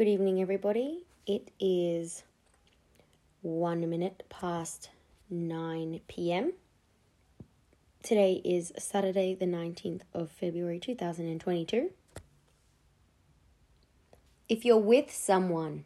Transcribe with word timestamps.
Good 0.00 0.08
evening, 0.08 0.40
everybody. 0.40 1.04
It 1.26 1.50
is 1.60 2.22
one 3.42 3.80
minute 3.90 4.22
past 4.30 4.88
9 5.28 6.00
p.m. 6.08 6.54
Today 8.02 8.40
is 8.42 8.72
Saturday, 8.78 9.34
the 9.34 9.44
19th 9.44 10.00
of 10.14 10.30
February 10.30 10.78
2022. 10.78 11.90
If 14.48 14.64
you're 14.64 14.78
with 14.78 15.12
someone 15.12 15.84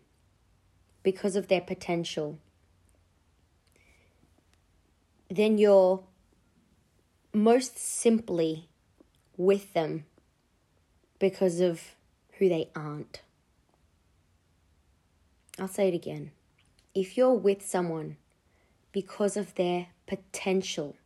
because 1.02 1.34
of 1.34 1.48
their 1.48 1.62
potential, 1.62 2.38
then 5.28 5.58
you're 5.58 6.04
most 7.32 7.76
simply 7.78 8.68
with 9.36 9.72
them 9.72 10.04
because 11.18 11.58
of 11.58 11.96
who 12.38 12.48
they 12.48 12.70
aren't. 12.76 13.20
I'll 15.58 15.68
say 15.68 15.88
it 15.88 15.94
again. 15.94 16.32
If 16.94 17.16
you're 17.16 17.34
with 17.34 17.64
someone 17.64 18.16
because 18.92 19.36
of 19.36 19.54
their 19.54 19.88
potential, 20.06 20.96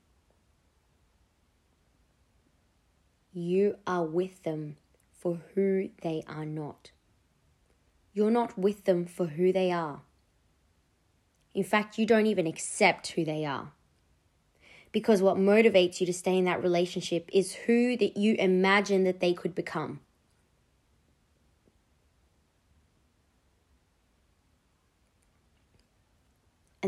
you 3.32 3.76
are 3.86 4.04
with 4.04 4.42
them 4.42 4.76
for 5.12 5.40
who 5.54 5.90
they 6.02 6.22
are 6.26 6.46
not. 6.46 6.90
You're 8.14 8.30
not 8.30 8.58
with 8.58 8.84
them 8.84 9.04
for 9.04 9.26
who 9.26 9.52
they 9.52 9.70
are. 9.70 10.00
In 11.54 11.64
fact, 11.64 11.98
you 11.98 12.06
don't 12.06 12.26
even 12.26 12.46
accept 12.46 13.12
who 13.12 13.24
they 13.24 13.44
are. 13.44 13.72
Because 14.92 15.20
what 15.20 15.36
motivates 15.36 16.00
you 16.00 16.06
to 16.06 16.12
stay 16.12 16.38
in 16.38 16.44
that 16.46 16.62
relationship 16.62 17.28
is 17.32 17.54
who 17.54 17.96
that 17.98 18.16
you 18.16 18.34
imagine 18.34 19.04
that 19.04 19.20
they 19.20 19.34
could 19.34 19.54
become. 19.54 20.00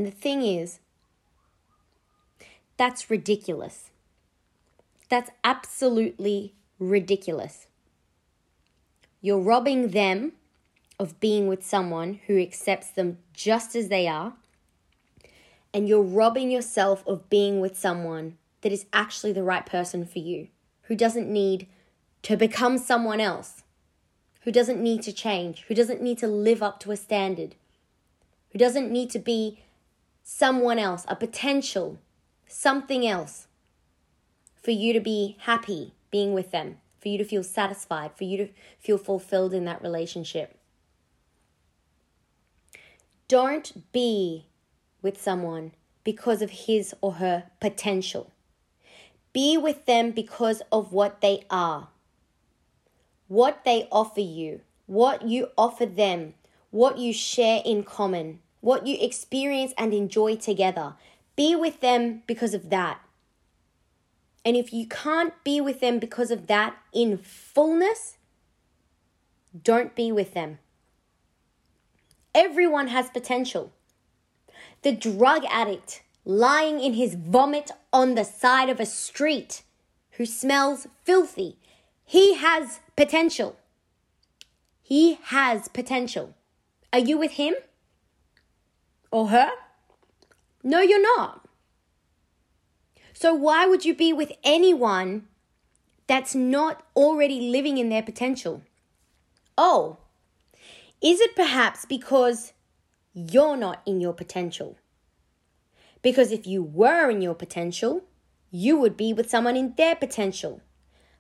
And 0.01 0.07
the 0.07 0.17
thing 0.17 0.41
is, 0.41 0.79
that's 2.79 3.11
ridiculous. 3.11 3.91
That's 5.11 5.31
absolutely 5.45 6.55
ridiculous. 6.79 7.67
You're 9.21 9.43
robbing 9.43 9.89
them 9.89 10.33
of 10.99 11.21
being 11.21 11.49
with 11.49 11.63
someone 11.63 12.21
who 12.27 12.41
accepts 12.41 12.89
them 12.89 13.19
just 13.35 13.77
as 13.77 13.89
they 13.89 14.09
are, 14.09 14.33
and 15.75 15.87
you're 15.87 16.01
robbing 16.01 16.51
yourself 16.51 17.07
of 17.07 17.29
being 17.29 17.61
with 17.61 17.79
someone 17.79 18.39
that 18.63 18.73
is 18.73 18.87
actually 18.95 19.35
the 19.35 19.43
right 19.43 19.67
person 19.67 20.07
for 20.07 20.21
you, 20.21 20.49
who 20.85 20.97
doesn't 20.97 21.31
need 21.31 21.67
to 22.23 22.39
become 22.39 22.79
someone 22.79 23.21
else, 23.21 23.65
who 24.45 24.51
doesn't 24.51 24.83
need 24.83 25.03
to 25.03 25.13
change, 25.13 25.67
who 25.69 25.75
doesn't 25.75 26.01
need 26.01 26.17
to 26.17 26.27
live 26.27 26.63
up 26.63 26.81
to 26.81 26.91
a 26.91 26.97
standard, 26.97 27.55
who 28.53 28.59
doesn't 28.59 28.91
need 28.91 29.11
to 29.11 29.19
be 29.19 29.59
someone 30.33 30.79
else, 30.79 31.05
a 31.09 31.17
potential, 31.17 31.99
something 32.47 33.05
else 33.05 33.49
for 34.55 34.71
you 34.71 34.93
to 34.93 35.01
be 35.01 35.37
happy 35.41 35.93
being 36.13 36.33
with 36.33 36.53
them, 36.53 36.77
for 37.01 37.09
you 37.09 37.19
to 37.19 37.25
feel 37.25 37.43
satisfied, 37.43 38.13
for 38.17 38.23
you 38.23 38.37
to 38.37 38.49
feel 38.79 38.97
fulfilled 38.97 39.53
in 39.53 39.65
that 39.65 39.83
relationship. 39.83 40.57
Don't 43.27 43.91
be 43.93 44.47
with 45.03 45.21
someone 45.21 45.73
because 46.05 46.43
of 46.43 46.51
his 46.51 46.95
or 47.01 47.15
her 47.15 47.45
potential. 47.61 48.31
Be 49.33 49.59
with 49.59 49.85
them 49.87 50.13
because 50.13 50.63
of 50.71 50.93
what 50.93 51.21
they 51.21 51.45
are, 51.51 51.89
what 53.27 53.65
they 53.65 53.89
offer 53.91 54.21
you, 54.21 54.61
what 54.87 55.27
you 55.27 55.49
offer 55.59 55.87
them, 55.87 56.35
what 56.71 56.99
you 56.99 57.13
share 57.13 57.63
in 57.65 57.83
common 57.83 58.39
what 58.61 58.87
you 58.87 58.97
experience 59.01 59.73
and 59.79 59.93
enjoy 59.93 60.37
together. 60.37 60.95
Be 61.37 61.55
with 61.57 61.81
them 61.81 62.23
because 62.27 62.55
of 62.55 62.71
that. 62.71 63.01
And 64.45 64.57
if 64.57 64.73
you 64.73 64.87
can't 64.87 65.35
be 65.45 65.61
with 65.61 65.81
them 65.81 65.99
because 65.99 66.31
of 66.31 66.47
that 66.47 66.77
in 66.93 67.19
fullness, 67.19 68.17
don't 69.63 69.95
be 69.95 70.13
with 70.13 70.35
them. 70.35 70.59
Everyone 72.35 72.89
has 72.89 73.11
potential. 73.11 73.73
The 74.83 74.93
drug 74.93 75.45
addict 75.51 76.03
lying 76.25 76.81
in 76.81 76.95
his 76.95 77.15
vomit 77.15 77.71
on 77.93 78.15
the 78.15 78.25
side 78.25 78.69
of 78.69 78.79
a 78.79 78.87
street 78.87 79.63
who 80.13 80.27
smells 80.27 80.87
filthy, 81.05 81.57
he 82.05 82.35
has 82.35 82.81
potential. 82.97 83.57
He 84.83 85.19
has 85.25 85.69
potential. 85.69 86.35
Are 86.93 86.99
you 86.99 87.17
with 87.19 87.33
him? 87.33 87.55
Or 89.11 89.29
her? 89.29 89.51
No, 90.63 90.81
you're 90.81 91.03
not. 91.17 91.49
So, 93.13 93.35
why 93.35 93.67
would 93.67 93.85
you 93.85 93.95
be 93.95 94.13
with 94.13 94.33
anyone 94.45 95.27
that's 96.07 96.35
not 96.35 96.83
already 96.97 97.41
living 97.51 97.79
in 97.79 97.89
their 97.89 98.03
potential? 98.03 98.63
Oh, 99.57 99.99
is 101.03 101.21
it 101.21 101.37
perhaps 101.37 101.85
because 101.85 102.53
you're 103.13 103.57
not 103.57 103.83
in 103.87 104.01
your 104.01 104.13
potential? 104.13 104.77
Because 106.03 106.33
if 106.33 106.47
you 106.47 106.63
were 106.63 107.11
in 107.11 107.21
your 107.21 107.35
potential, 107.35 108.05
you 108.51 108.77
would 108.79 108.97
be 108.97 109.13
with 109.13 109.31
someone 109.31 109.57
in 109.57 109.75
their 109.77 109.95
potential. 109.95 110.63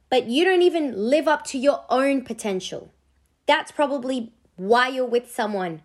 But 0.08 0.26
you 0.26 0.44
don't 0.44 0.62
even 0.62 0.96
live 0.96 1.28
up 1.28 1.44
to 1.46 1.58
your 1.58 1.84
own 1.88 2.24
potential. 2.24 2.92
That's 3.46 3.70
probably 3.70 4.32
why 4.56 4.88
you're 4.88 5.06
with 5.06 5.30
someone 5.30 5.82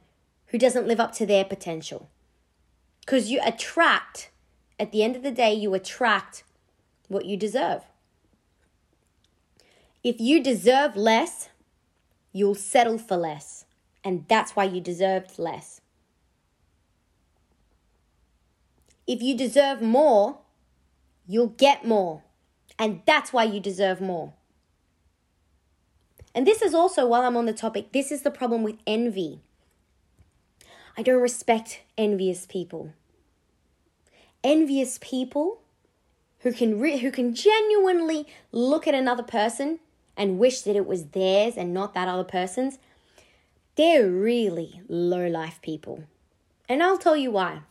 who 0.55 0.59
doesn't 0.59 0.88
live 0.88 1.01
up 1.01 1.11
to 1.11 1.25
their 1.25 1.43
potential. 1.43 2.09
Because 3.01 3.29
you 3.29 3.41
attract, 3.43 4.31
at 4.79 4.93
the 4.93 5.03
end 5.03 5.17
of 5.17 5.21
the 5.21 5.29
day, 5.29 5.53
you 5.53 5.73
attract 5.73 6.45
what 7.09 7.25
you 7.25 7.35
deserve. 7.35 7.81
If 10.01 10.21
you 10.21 10.41
deserve 10.41 10.95
less, 10.95 11.49
you'll 12.31 12.55
settle 12.55 12.97
for 12.97 13.17
less. 13.17 13.65
And 14.01 14.23
that's 14.29 14.55
why 14.55 14.63
you 14.63 14.79
deserved 14.79 15.38
less. 15.38 15.81
If 19.05 19.21
you 19.21 19.35
deserve 19.35 19.81
more, 19.81 20.38
you'll 21.27 21.47
get 21.47 21.83
more. 21.83 22.23
And 22.79 23.01
that's 23.05 23.33
why 23.33 23.44
you 23.44 23.59
deserve 23.59 23.99
more. 23.99 24.31
And 26.33 26.47
this 26.47 26.61
is 26.61 26.73
also, 26.73 27.05
while 27.05 27.23
I'm 27.23 27.35
on 27.35 27.45
the 27.45 27.51
topic, 27.51 27.91
this 27.91 28.09
is 28.09 28.21
the 28.21 28.31
problem 28.31 28.63
with 28.63 28.77
envy. 28.88 29.41
I 30.97 31.03
don't 31.03 31.22
respect 31.22 31.81
envious 31.97 32.45
people. 32.45 32.94
Envious 34.44 34.97
people 35.01 35.61
who 36.39 36.53
can 36.53 36.79
re- 36.79 36.97
who 36.97 37.11
can 37.11 37.33
genuinely 37.33 38.28
look 38.51 38.88
at 38.88 38.94
another 38.94 39.23
person 39.23 39.79
and 40.16 40.39
wish 40.39 40.61
that 40.61 40.75
it 40.75 40.85
was 40.85 41.07
theirs 41.07 41.56
and 41.57 41.73
not 41.73 41.94
that 41.94 42.07
other 42.07 42.23
person's. 42.23 42.79
They're 43.75 44.09
really 44.09 44.81
low 44.88 45.28
life 45.28 45.59
people. 45.61 46.06
And 46.69 46.81
I'll 46.81 46.97
tell 46.97 47.17
you 47.17 47.31
why. 47.31 47.62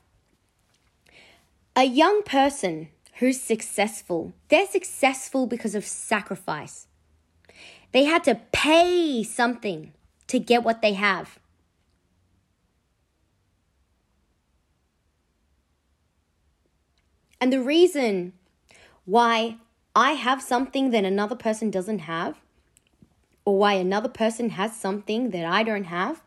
A 1.77 1.85
young 1.85 2.23
person 2.23 2.89
who's 3.19 3.41
successful, 3.41 4.35
they're 4.49 4.67
successful 4.67 5.47
because 5.47 5.75
of 5.75 5.87
sacrifice. 5.87 6.87
They 7.93 8.05
had 8.05 8.25
to 8.25 8.41
pay 8.53 9.23
something 9.23 9.93
to 10.27 10.39
get 10.39 10.65
what 10.65 10.83
they 10.83 10.93
have. 10.95 11.39
And 17.45 17.53
the 17.53 17.61
reason 17.61 18.33
why 19.05 19.59
I 19.95 20.13
have 20.13 20.41
something 20.41 20.93
that 20.93 21.05
another 21.05 21.37
person 21.37 21.71
doesn't 21.71 21.99
have, 21.99 22.39
or 23.45 23.59
why 23.59 23.75
another 23.75 24.09
person 24.09 24.49
has 24.49 24.75
something 24.75 25.29
that 25.29 25.45
I 25.45 25.63
don't 25.63 25.85
have, 25.85 26.23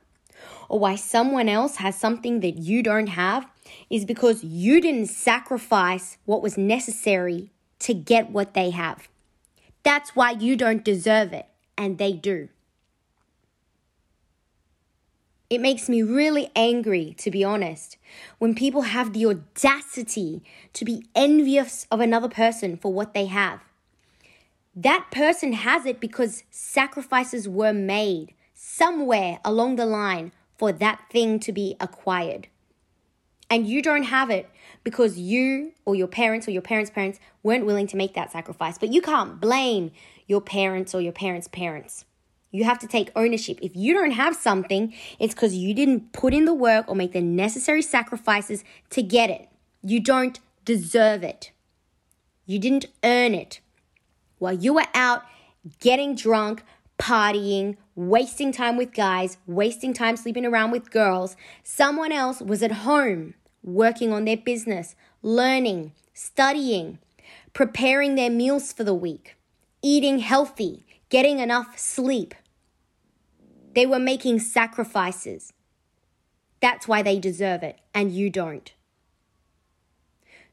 or 0.69 0.77
why 0.77 0.93
someone 0.93 1.49
else 1.49 1.77
has 1.77 1.95
something 1.95 2.41
that 2.41 2.59
you 2.59 2.83
don't 2.83 3.07
have, 3.07 3.47
is 3.89 4.05
because 4.05 4.43
you 4.43 4.79
didn't 4.79 5.07
sacrifice 5.07 6.19
what 6.25 6.43
was 6.43 6.55
necessary 6.55 7.49
to 7.79 7.95
get 7.95 8.29
what 8.29 8.53
they 8.53 8.69
have. 8.69 9.07
That's 9.81 10.15
why 10.15 10.33
you 10.33 10.55
don't 10.55 10.85
deserve 10.85 11.33
it, 11.33 11.47
and 11.75 11.97
they 11.97 12.13
do. 12.13 12.49
It 15.49 15.61
makes 15.61 15.87
me 15.87 16.03
really 16.03 16.49
angry, 16.55 17.15
to 17.19 17.31
be 17.31 17.43
honest, 17.43 17.97
when 18.37 18.53
people 18.53 18.81
have 18.81 19.13
the 19.13 19.25
audacity 19.25 20.43
to 20.73 20.83
be 20.83 21.05
envious 21.15 21.87
of 21.89 22.01
another 22.01 22.27
person 22.27 22.75
for 22.75 22.91
what 22.91 23.13
they 23.13 23.27
have. 23.27 23.61
That 24.75 25.07
person 25.09 25.53
has 25.53 25.85
it 25.85 26.01
because 26.01 26.43
sacrifices 26.51 27.47
were 27.47 27.73
made 27.73 28.33
somewhere 28.53 29.39
along 29.45 29.77
the 29.77 29.85
line 29.85 30.33
for 30.57 30.71
that 30.73 31.01
thing 31.09 31.39
to 31.39 31.53
be 31.53 31.77
acquired. 31.79 32.47
And 33.49 33.65
you 33.65 33.81
don't 33.81 34.03
have 34.03 34.29
it 34.29 34.49
because 34.83 35.17
you 35.17 35.71
or 35.85 35.95
your 35.95 36.07
parents 36.07 36.47
or 36.47 36.51
your 36.51 36.61
parents' 36.61 36.91
parents 36.91 37.19
weren't 37.41 37.65
willing 37.65 37.87
to 37.87 37.97
make 37.97 38.13
that 38.15 38.31
sacrifice. 38.31 38.77
But 38.77 38.91
you 38.91 39.01
can't 39.01 39.39
blame 39.39 39.91
your 40.27 40.41
parents 40.41 40.93
or 40.93 40.99
your 40.99 41.13
parents' 41.13 41.47
parents. 41.47 42.03
You 42.57 42.63
have 42.63 42.79
to 42.79 42.87
take 42.87 43.11
ownership. 43.15 43.59
If 43.61 43.75
you 43.75 43.93
don't 43.93 44.09
have 44.09 44.35
something, 44.35 44.91
it's 45.19 45.35
because 45.35 45.53
you 45.53 45.75
didn't 45.75 46.11
put 46.11 46.33
in 46.33 46.45
the 46.45 46.55
work 46.55 46.85
or 46.87 46.95
make 46.95 47.13
the 47.13 47.21
necessary 47.21 47.83
sacrifices 47.83 48.63
to 48.89 49.03
get 49.03 49.29
it. 49.29 49.47
You 49.83 49.99
don't 49.99 50.39
deserve 50.65 51.21
it. 51.21 51.51
You 52.47 52.57
didn't 52.57 52.87
earn 53.03 53.35
it. 53.35 53.59
While 54.39 54.53
you 54.53 54.73
were 54.73 54.87
out 54.95 55.21
getting 55.79 56.15
drunk, 56.15 56.63
partying, 56.97 57.77
wasting 57.93 58.51
time 58.51 58.75
with 58.75 58.91
guys, 58.91 59.37
wasting 59.45 59.93
time 59.93 60.17
sleeping 60.17 60.43
around 60.43 60.71
with 60.71 60.89
girls, 60.89 61.35
someone 61.61 62.11
else 62.11 62.41
was 62.41 62.63
at 62.63 62.71
home 62.71 63.35
working 63.61 64.11
on 64.11 64.25
their 64.25 64.37
business, 64.37 64.95
learning, 65.21 65.91
studying, 66.15 66.97
preparing 67.53 68.15
their 68.15 68.31
meals 68.31 68.73
for 68.73 68.83
the 68.83 68.95
week, 68.95 69.37
eating 69.83 70.17
healthy, 70.17 70.87
getting 71.09 71.37
enough 71.37 71.77
sleep. 71.77 72.33
They 73.73 73.85
were 73.85 73.99
making 73.99 74.39
sacrifices. 74.39 75.53
That's 76.59 76.87
why 76.87 77.01
they 77.01 77.19
deserve 77.19 77.63
it, 77.63 77.79
and 77.93 78.11
you 78.11 78.29
don't. 78.29 78.73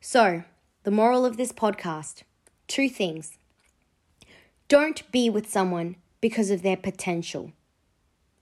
So, 0.00 0.44
the 0.82 0.90
moral 0.90 1.25
of 1.25 1.37
this 1.37 1.52
podcast 1.52 2.22
two 2.66 2.88
things. 2.88 3.38
Don't 4.69 5.11
be 5.12 5.28
with 5.28 5.50
someone 5.50 5.96
because 6.20 6.50
of 6.50 6.62
their 6.62 6.76
potential. 6.76 7.52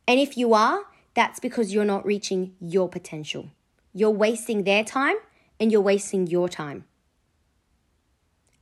And 0.06 0.20
if 0.20 0.36
you 0.36 0.54
are, 0.54 0.84
that's 1.14 1.40
because 1.40 1.72
you're 1.72 1.84
not 1.84 2.06
reaching 2.06 2.54
your 2.60 2.88
potential. 2.88 3.50
You're 3.92 4.10
wasting 4.10 4.64
their 4.64 4.84
time 4.84 5.16
and 5.60 5.70
you're 5.70 5.80
wasting 5.80 6.26
your 6.26 6.48
time. 6.48 6.84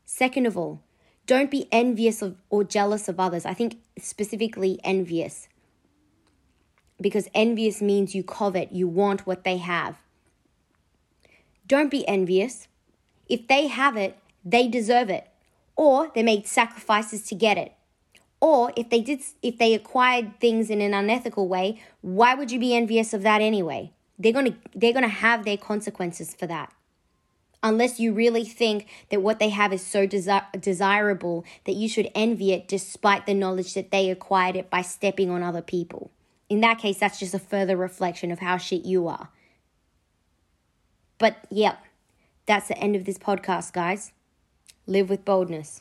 Second 0.04 0.46
of 0.46 0.56
all, 0.56 0.82
don't 1.26 1.50
be 1.50 1.68
envious 1.70 2.22
of 2.22 2.36
or 2.48 2.64
jealous 2.64 3.08
of 3.08 3.20
others. 3.20 3.46
I 3.46 3.54
think 3.54 3.76
specifically 3.98 4.80
envious. 4.82 5.48
Because 7.00 7.28
envious 7.34 7.80
means 7.80 8.14
you 8.14 8.22
covet, 8.22 8.72
you 8.72 8.86
want 8.86 9.26
what 9.26 9.44
they 9.44 9.56
have. 9.56 9.96
Don't 11.66 11.90
be 11.90 12.06
envious. 12.06 12.68
If 13.28 13.46
they 13.48 13.68
have 13.68 13.96
it, 13.96 14.18
they 14.44 14.68
deserve 14.68 15.08
it. 15.08 15.28
Or 15.76 16.10
they 16.14 16.22
made 16.22 16.46
sacrifices 16.46 17.22
to 17.28 17.34
get 17.34 17.56
it. 17.56 17.72
Or 18.40 18.72
if 18.76 18.90
they 18.90 19.00
did 19.00 19.20
if 19.42 19.58
they 19.58 19.74
acquired 19.74 20.40
things 20.40 20.70
in 20.70 20.80
an 20.80 20.94
unethical 20.94 21.46
way, 21.46 21.80
why 22.00 22.34
would 22.34 22.50
you 22.50 22.58
be 22.58 22.74
envious 22.74 23.12
of 23.12 23.22
that 23.22 23.42
anyway? 23.42 23.92
They're 24.18 24.32
going 24.32 24.52
to 24.52 24.56
they're 24.74 24.92
going 24.92 25.04
to 25.04 25.08
have 25.08 25.44
their 25.44 25.58
consequences 25.58 26.34
for 26.34 26.46
that 26.46 26.72
unless 27.62 28.00
you 28.00 28.12
really 28.12 28.44
think 28.44 28.86
that 29.10 29.22
what 29.22 29.38
they 29.38 29.50
have 29.50 29.72
is 29.72 29.84
so 29.84 30.06
desi- 30.06 30.60
desirable 30.60 31.44
that 31.64 31.74
you 31.74 31.88
should 31.88 32.10
envy 32.14 32.52
it 32.52 32.68
despite 32.68 33.26
the 33.26 33.34
knowledge 33.34 33.74
that 33.74 33.90
they 33.90 34.10
acquired 34.10 34.56
it 34.56 34.70
by 34.70 34.82
stepping 34.82 35.30
on 35.30 35.42
other 35.42 35.62
people. 35.62 36.10
In 36.50 36.60
that 36.60 36.78
case, 36.78 36.98
that's 36.98 37.20
just 37.20 37.32
a 37.32 37.38
further 37.38 37.76
reflection 37.76 38.30
of 38.32 38.40
how 38.40 38.58
shit 38.58 38.84
you 38.84 39.06
are. 39.06 39.30
But 41.16 41.36
yep, 41.48 41.82
that's 42.44 42.68
the 42.68 42.76
end 42.76 42.96
of 42.96 43.04
this 43.04 43.18
podcast, 43.18 43.72
guys. 43.72 44.12
Live 44.86 45.08
with 45.08 45.24
boldness. 45.24 45.80